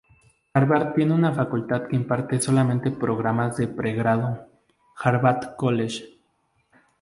[0.55, 4.47] Harvard tiene una facultad que imparte solamente programas de pregrado,
[4.97, 6.17] Harvard College.